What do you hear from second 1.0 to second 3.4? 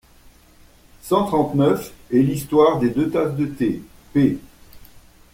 cent trente-neuf) et l'histoire des deux tasses